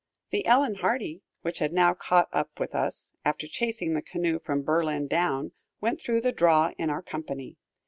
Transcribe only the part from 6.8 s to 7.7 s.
our company.